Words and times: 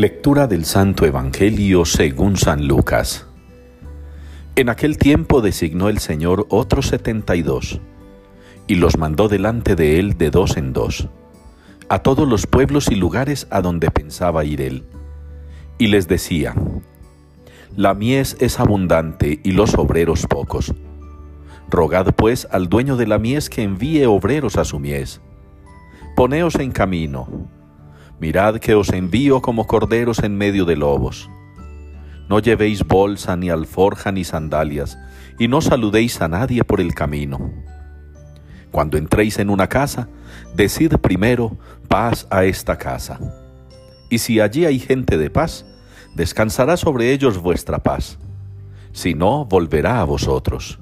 Lectura 0.00 0.46
del 0.46 0.64
Santo 0.64 1.04
Evangelio 1.04 1.84
según 1.84 2.38
San 2.38 2.66
Lucas. 2.66 3.26
En 4.56 4.70
aquel 4.70 4.96
tiempo 4.96 5.42
designó 5.42 5.90
el 5.90 5.98
Señor 5.98 6.46
otros 6.48 6.86
setenta 6.86 7.36
y 7.36 7.42
dos, 7.42 7.82
y 8.66 8.76
los 8.76 8.96
mandó 8.96 9.28
delante 9.28 9.76
de 9.76 9.98
él 9.98 10.16
de 10.16 10.30
dos 10.30 10.56
en 10.56 10.72
dos, 10.72 11.10
a 11.90 11.98
todos 11.98 12.26
los 12.26 12.46
pueblos 12.46 12.90
y 12.90 12.94
lugares 12.94 13.46
a 13.50 13.60
donde 13.60 13.90
pensaba 13.90 14.46
ir 14.46 14.62
él. 14.62 14.84
Y 15.76 15.88
les 15.88 16.08
decía, 16.08 16.54
La 17.76 17.92
mies 17.92 18.38
es 18.40 18.58
abundante 18.58 19.38
y 19.44 19.52
los 19.52 19.74
obreros 19.74 20.26
pocos. 20.26 20.74
Rogad 21.68 22.14
pues 22.14 22.48
al 22.50 22.70
dueño 22.70 22.96
de 22.96 23.06
la 23.06 23.18
mies 23.18 23.50
que 23.50 23.64
envíe 23.64 24.06
obreros 24.06 24.56
a 24.56 24.64
su 24.64 24.78
mies. 24.78 25.20
Poneos 26.16 26.54
en 26.54 26.72
camino 26.72 27.50
Mirad 28.20 28.58
que 28.58 28.74
os 28.74 28.90
envío 28.90 29.40
como 29.40 29.66
corderos 29.66 30.18
en 30.22 30.36
medio 30.36 30.66
de 30.66 30.76
lobos. 30.76 31.30
No 32.28 32.38
llevéis 32.38 32.84
bolsa, 32.84 33.34
ni 33.34 33.48
alforja, 33.48 34.12
ni 34.12 34.24
sandalias, 34.24 34.98
y 35.38 35.48
no 35.48 35.62
saludéis 35.62 36.20
a 36.20 36.28
nadie 36.28 36.62
por 36.62 36.82
el 36.82 36.94
camino. 36.94 37.50
Cuando 38.70 38.98
entréis 38.98 39.38
en 39.38 39.48
una 39.48 39.68
casa, 39.68 40.08
decid 40.54 40.92
primero 40.98 41.56
paz 41.88 42.26
a 42.30 42.44
esta 42.44 42.76
casa. 42.76 43.18
Y 44.10 44.18
si 44.18 44.38
allí 44.38 44.66
hay 44.66 44.78
gente 44.78 45.16
de 45.16 45.30
paz, 45.30 45.64
descansará 46.14 46.76
sobre 46.76 47.12
ellos 47.12 47.38
vuestra 47.38 47.78
paz. 47.78 48.18
Si 48.92 49.14
no, 49.14 49.46
volverá 49.46 50.00
a 50.00 50.04
vosotros. 50.04 50.78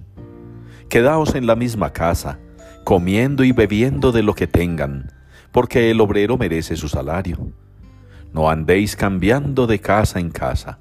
Quedaos 0.89 1.35
en 1.35 1.47
la 1.47 1.55
misma 1.55 1.93
casa, 1.93 2.41
comiendo 2.85 3.45
y 3.45 3.53
bebiendo 3.53 4.11
de 4.11 4.23
lo 4.23 4.35
que 4.35 4.47
tengan, 4.47 5.13
porque 5.53 5.91
el 5.91 6.01
obrero 6.01 6.37
merece 6.37 6.77
su 6.77 6.89
salario. 6.89 7.39
No 8.33 8.51
andéis 8.51 8.97
cambiando 8.97 9.67
de 9.67 9.79
casa 9.81 10.21
en 10.21 10.31
casa. 10.31 10.79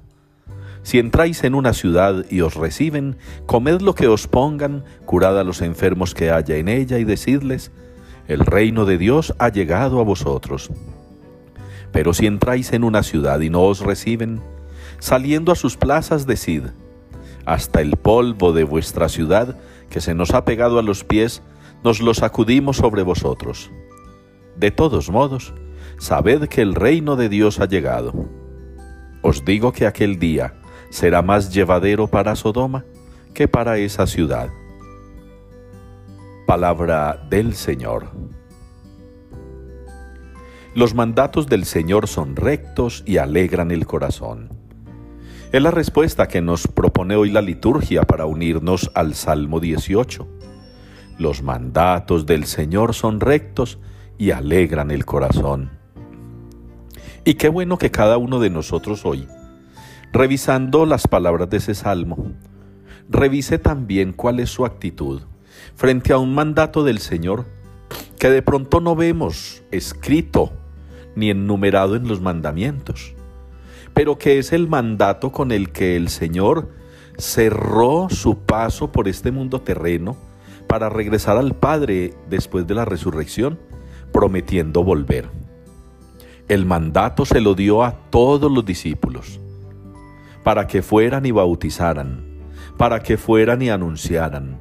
Si 0.82 0.98
entráis 0.98 1.44
en 1.44 1.54
una 1.54 1.72
ciudad 1.72 2.24
y 2.30 2.40
os 2.40 2.54
reciben, 2.54 3.16
comed 3.46 3.80
lo 3.80 3.94
que 3.94 4.08
os 4.08 4.26
pongan, 4.26 4.84
curad 5.04 5.38
a 5.38 5.44
los 5.44 5.60
enfermos 5.60 6.14
que 6.14 6.30
haya 6.30 6.56
en 6.56 6.68
ella 6.68 6.98
y 6.98 7.04
decidles, 7.04 7.72
el 8.26 8.40
reino 8.40 8.84
de 8.84 8.98
Dios 8.98 9.34
ha 9.38 9.48
llegado 9.48 10.00
a 10.00 10.04
vosotros. 10.04 10.70
Pero 11.92 12.12
si 12.14 12.26
entráis 12.26 12.72
en 12.72 12.84
una 12.84 13.02
ciudad 13.02 13.40
y 13.40 13.50
no 13.50 13.62
os 13.62 13.80
reciben, 13.80 14.40
saliendo 14.98 15.52
a 15.52 15.56
sus 15.56 15.76
plazas 15.76 16.26
decid, 16.26 16.64
hasta 17.44 17.80
el 17.80 17.96
polvo 17.96 18.52
de 18.52 18.64
vuestra 18.64 19.08
ciudad 19.08 19.56
que 19.88 20.00
se 20.00 20.14
nos 20.14 20.34
ha 20.34 20.44
pegado 20.44 20.78
a 20.78 20.82
los 20.82 21.04
pies, 21.04 21.42
nos 21.82 22.00
lo 22.00 22.12
sacudimos 22.12 22.76
sobre 22.76 23.02
vosotros. 23.02 23.70
De 24.58 24.72
todos 24.72 25.08
modos, 25.08 25.54
sabed 25.98 26.48
que 26.48 26.62
el 26.62 26.74
reino 26.74 27.14
de 27.14 27.28
Dios 27.28 27.60
ha 27.60 27.66
llegado. 27.66 28.12
Os 29.22 29.44
digo 29.44 29.70
que 29.70 29.86
aquel 29.86 30.18
día 30.18 30.54
será 30.90 31.22
más 31.22 31.54
llevadero 31.54 32.08
para 32.08 32.34
Sodoma 32.34 32.84
que 33.34 33.46
para 33.46 33.78
esa 33.78 34.08
ciudad. 34.08 34.48
Palabra 36.44 37.24
del 37.30 37.54
Señor. 37.54 38.10
Los 40.74 40.92
mandatos 40.92 41.46
del 41.46 41.64
Señor 41.64 42.08
son 42.08 42.34
rectos 42.34 43.04
y 43.06 43.18
alegran 43.18 43.70
el 43.70 43.86
corazón. 43.86 44.48
Es 45.52 45.62
la 45.62 45.70
respuesta 45.70 46.26
que 46.26 46.40
nos 46.40 46.66
propone 46.66 47.14
hoy 47.14 47.30
la 47.30 47.42
liturgia 47.42 48.02
para 48.02 48.26
unirnos 48.26 48.90
al 48.94 49.14
Salmo 49.14 49.60
18. 49.60 50.26
Los 51.16 51.44
mandatos 51.44 52.26
del 52.26 52.44
Señor 52.44 52.94
son 52.94 53.20
rectos 53.20 53.78
y 54.18 54.32
alegran 54.32 54.90
el 54.90 55.06
corazón. 55.06 55.70
Y 57.24 57.34
qué 57.34 57.48
bueno 57.48 57.78
que 57.78 57.90
cada 57.90 58.18
uno 58.18 58.40
de 58.40 58.50
nosotros 58.50 59.06
hoy, 59.06 59.28
revisando 60.12 60.86
las 60.86 61.06
palabras 61.06 61.48
de 61.48 61.58
ese 61.58 61.74
salmo, 61.74 62.32
revise 63.08 63.58
también 63.58 64.12
cuál 64.12 64.40
es 64.40 64.50
su 64.50 64.66
actitud 64.66 65.22
frente 65.74 66.12
a 66.12 66.18
un 66.18 66.34
mandato 66.34 66.84
del 66.84 66.98
Señor 66.98 67.46
que 68.18 68.30
de 68.30 68.42
pronto 68.42 68.80
no 68.80 68.96
vemos 68.96 69.62
escrito 69.70 70.52
ni 71.14 71.30
enumerado 71.30 71.96
en 71.96 72.08
los 72.08 72.20
mandamientos, 72.20 73.14
pero 73.94 74.18
que 74.18 74.38
es 74.38 74.52
el 74.52 74.68
mandato 74.68 75.32
con 75.32 75.52
el 75.52 75.70
que 75.70 75.96
el 75.96 76.08
Señor 76.08 76.70
cerró 77.16 78.08
su 78.10 78.38
paso 78.38 78.92
por 78.92 79.08
este 79.08 79.30
mundo 79.30 79.60
terreno 79.60 80.16
para 80.66 80.88
regresar 80.88 81.36
al 81.36 81.54
Padre 81.54 82.14
después 82.28 82.66
de 82.66 82.74
la 82.74 82.84
resurrección 82.84 83.58
prometiendo 84.18 84.82
volver. 84.82 85.30
El 86.48 86.66
mandato 86.66 87.24
se 87.24 87.40
lo 87.40 87.54
dio 87.54 87.84
a 87.84 87.92
todos 88.10 88.50
los 88.50 88.64
discípulos, 88.64 89.38
para 90.42 90.66
que 90.66 90.82
fueran 90.82 91.24
y 91.24 91.30
bautizaran, 91.30 92.24
para 92.76 92.98
que 92.98 93.16
fueran 93.16 93.62
y 93.62 93.70
anunciaran, 93.70 94.58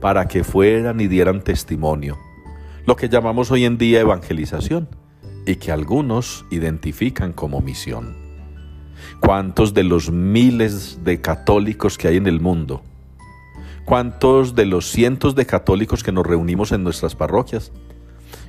para 0.00 0.26
que 0.26 0.42
fueran 0.42 1.00
y 1.00 1.06
dieran 1.06 1.40
testimonio, 1.40 2.18
lo 2.84 2.96
que 2.96 3.08
llamamos 3.08 3.52
hoy 3.52 3.64
en 3.64 3.78
día 3.78 4.00
evangelización 4.00 4.88
y 5.46 5.54
que 5.54 5.70
algunos 5.70 6.44
identifican 6.50 7.32
como 7.32 7.60
misión. 7.60 8.16
¿Cuántos 9.20 9.72
de 9.72 9.84
los 9.84 10.10
miles 10.10 11.04
de 11.04 11.20
católicos 11.20 11.96
que 11.96 12.08
hay 12.08 12.16
en 12.16 12.26
el 12.26 12.40
mundo? 12.40 12.82
¿Cuántos 13.84 14.56
de 14.56 14.66
los 14.66 14.90
cientos 14.90 15.36
de 15.36 15.46
católicos 15.46 16.02
que 16.02 16.10
nos 16.10 16.26
reunimos 16.26 16.72
en 16.72 16.82
nuestras 16.82 17.14
parroquias 17.14 17.70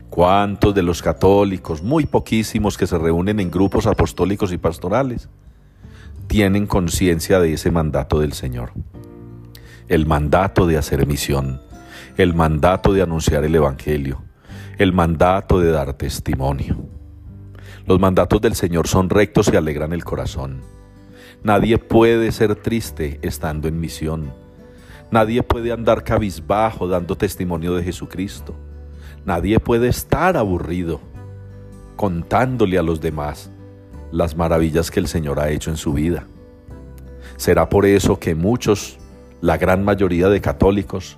¿Cuántos 0.09 0.73
de 0.73 0.84
los 0.84 1.01
católicos, 1.01 1.84
muy 1.84 2.06
poquísimos 2.06 2.78
que 2.78 2.88
se 2.88 2.97
reúnen 2.97 3.40
en 3.40 3.51
grupos 3.51 3.85
apostólicos 3.88 4.51
y 4.53 4.57
pastorales, 4.57 5.29
tienen 6.28 6.66
conciencia 6.66 7.40
de 7.40 7.53
ese 7.53 7.72
mandato 7.72 8.19
del 8.19 8.34
Señor? 8.34 8.72
El 9.88 10.06
mandato 10.06 10.66
de 10.66 10.78
hacer 10.78 11.06
misión, 11.06 11.62
el 12.18 12.34
mandato 12.34 12.94
de 12.94 13.01
anunciar 13.01 13.44
el 13.44 13.53
Evangelio, 13.56 14.23
el 14.78 14.94
mandato 14.94 15.59
de 15.59 15.72
dar 15.72 15.94
testimonio. 15.94 16.78
Los 17.85 18.00
mandatos 18.00 18.41
del 18.41 18.56
Señor 18.56 18.88
son 18.88 19.09
rectos 19.09 19.50
y 19.51 19.56
alegran 19.56 19.94
el 19.94 20.03
corazón. 20.03 20.62
Nadie 21.44 21.78
puede 21.78 22.31
ser 22.31 22.56
triste 22.56 23.19
estando 23.22 23.68
en 23.68 23.79
misión. 23.79 24.34
Nadie 25.12 25.44
puede 25.44 25.72
andar 25.72 26.03
cabizbajo 26.03 26.88
dando 26.88 27.16
testimonio 27.16 27.75
de 27.75 27.84
Jesucristo. 27.84 28.56
Nadie 29.27 29.59
puede 29.59 29.89
estar 29.89 30.38
aburrido 30.38 31.01
contándole 31.97 32.77
a 32.77 32.81
los 32.81 33.01
demás 33.01 33.51
las 34.09 34.38
maravillas 34.38 34.89
que 34.89 35.01
el 35.01 35.09
Señor 35.09 35.41
ha 35.41 35.49
hecho 35.49 35.69
en 35.69 35.75
su 35.75 35.91
vida. 35.91 36.25
Será 37.35 37.67
por 37.67 37.85
eso 37.85 38.19
que 38.19 38.35
muchos, 38.35 38.97
la 39.41 39.57
gran 39.57 39.83
mayoría 39.83 40.29
de 40.29 40.39
católicos, 40.39 41.17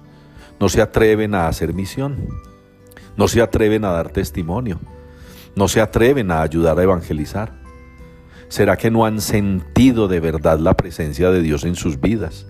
no 0.60 0.70
se 0.70 0.82
atreven 0.82 1.36
a 1.36 1.48
hacer 1.50 1.76
misión, 1.76 2.30
no 3.16 3.28
se 3.28 3.44
atreven 3.44 3.86
a 3.86 3.92
dar 3.92 4.10
testimonio, 4.10 4.80
no 5.56 5.68
se 5.68 5.80
atreven 5.80 6.32
a 6.32 6.42
ayudar 6.42 6.80
a 6.80 6.84
evangelizar. 6.84 7.62
¿Será 8.48 8.76
que 8.76 8.90
no 8.90 9.06
han 9.06 9.22
sentido 9.22 10.08
de 10.08 10.20
verdad 10.20 10.58
la 10.58 10.76
presencia 10.76 11.30
de 11.30 11.44
Dios 11.44 11.64
en 11.64 11.76
sus 11.76 12.02
vidas? 12.02 12.48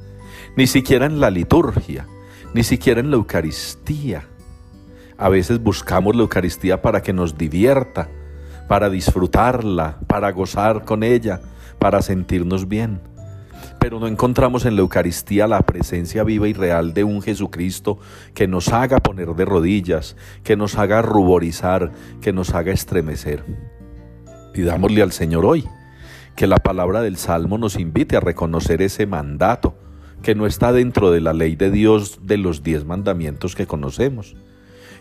Ni 0.55 0.67
siquiera 0.67 1.05
en 1.05 1.19
la 1.19 1.29
liturgia, 1.29 2.07
ni 2.53 2.63
siquiera 2.63 3.01
en 3.01 3.11
la 3.11 3.17
Eucaristía 3.17 4.23
a 5.19 5.27
veces 5.27 5.61
buscamos 5.61 6.15
la 6.15 6.21
Eucaristía 6.21 6.81
para 6.81 7.01
que 7.01 7.11
nos 7.11 7.37
divierta, 7.37 8.09
para 8.69 8.89
disfrutarla, 8.89 9.99
para 10.07 10.31
gozar 10.31 10.85
con 10.85 11.03
ella, 11.03 11.41
para 11.77 12.01
sentirnos 12.01 12.69
bien. 12.69 13.01
Pero 13.79 13.99
no 13.99 14.07
encontramos 14.07 14.65
en 14.65 14.75
la 14.75 14.81
Eucaristía 14.81 15.45
la 15.45 15.61
presencia 15.61 16.23
viva 16.23 16.47
y 16.47 16.53
real 16.53 16.93
de 16.93 17.03
un 17.03 17.21
Jesucristo 17.21 17.99
que 18.33 18.47
nos 18.47 18.69
haga 18.69 18.99
poner 18.99 19.35
de 19.35 19.43
rodillas, 19.43 20.15
que 20.43 20.55
nos 20.55 20.77
haga 20.77 21.01
ruborizar, 21.01 21.91
que 22.21 22.31
nos 22.31 22.53
haga 22.53 22.71
estremecer. 22.71 23.43
Pidámosle 24.53 25.01
al 25.01 25.11
Señor 25.11 25.45
hoy 25.45 25.67
que 26.37 26.47
la 26.47 26.57
palabra 26.57 27.01
del 27.01 27.17
Salmo 27.17 27.57
nos 27.57 27.77
invite 27.77 28.15
a 28.15 28.21
reconocer 28.21 28.81
ese 28.81 29.05
mandato 29.05 29.77
que 30.21 30.33
no 30.33 30.45
está 30.45 30.71
dentro 30.71 31.11
de 31.11 31.19
la 31.19 31.33
ley 31.33 31.57
de 31.57 31.71
Dios 31.71 32.19
de 32.23 32.37
los 32.37 32.63
diez 32.63 32.85
mandamientos 32.85 33.55
que 33.55 33.67
conocemos 33.67 34.37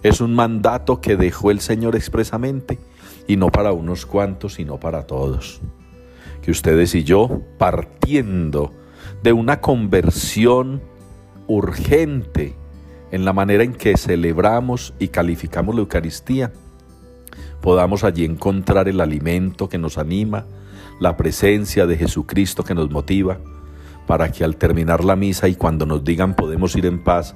es 0.02 0.20
un 0.20 0.34
mandato 0.34 1.00
que 1.00 1.16
dejó 1.16 1.50
el 1.50 1.60
Señor 1.60 1.96
expresamente 1.96 2.78
y 3.26 3.36
no 3.36 3.48
para 3.48 3.72
unos 3.72 4.06
cuantos, 4.06 4.54
sino 4.54 4.78
para 4.78 5.06
todos. 5.06 5.60
Que 6.42 6.50
ustedes 6.50 6.94
y 6.94 7.04
yo, 7.04 7.42
partiendo 7.58 8.72
de 9.22 9.32
una 9.32 9.60
conversión 9.60 10.80
urgente 11.46 12.54
en 13.10 13.24
la 13.24 13.32
manera 13.32 13.64
en 13.64 13.74
que 13.74 13.96
celebramos 13.96 14.94
y 14.98 15.08
calificamos 15.08 15.74
la 15.74 15.80
Eucaristía, 15.80 16.52
podamos 17.60 18.04
allí 18.04 18.24
encontrar 18.24 18.88
el 18.88 19.00
alimento 19.00 19.68
que 19.68 19.78
nos 19.78 19.98
anima, 19.98 20.46
la 21.00 21.16
presencia 21.16 21.86
de 21.86 21.96
Jesucristo 21.96 22.64
que 22.64 22.74
nos 22.74 22.90
motiva, 22.90 23.38
para 24.06 24.30
que 24.32 24.44
al 24.44 24.56
terminar 24.56 25.04
la 25.04 25.16
misa 25.16 25.48
y 25.48 25.54
cuando 25.54 25.84
nos 25.84 26.04
digan 26.04 26.34
podemos 26.34 26.74
ir 26.76 26.86
en 26.86 27.02
paz, 27.02 27.34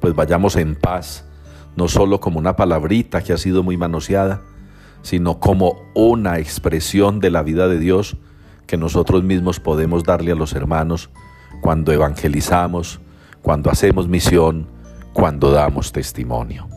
pues 0.00 0.14
vayamos 0.14 0.56
en 0.56 0.74
paz 0.74 1.24
no 1.76 1.88
solo 1.88 2.20
como 2.20 2.38
una 2.38 2.56
palabrita 2.56 3.22
que 3.22 3.32
ha 3.32 3.38
sido 3.38 3.62
muy 3.62 3.76
manoseada, 3.76 4.42
sino 5.02 5.38
como 5.38 5.82
una 5.94 6.38
expresión 6.38 7.20
de 7.20 7.30
la 7.30 7.42
vida 7.42 7.68
de 7.68 7.78
Dios 7.78 8.16
que 8.66 8.76
nosotros 8.76 9.22
mismos 9.22 9.60
podemos 9.60 10.04
darle 10.04 10.32
a 10.32 10.36
los 10.36 10.54
hermanos 10.54 11.10
cuando 11.60 11.92
evangelizamos, 11.92 13.00
cuando 13.42 13.70
hacemos 13.70 14.08
misión, 14.08 14.66
cuando 15.12 15.50
damos 15.50 15.92
testimonio. 15.92 16.73